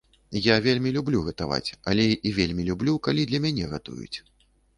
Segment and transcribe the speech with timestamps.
[0.43, 4.17] Я вельмі люблю гатаваць, але і вельмі люблю, калі для мяне гатуюць.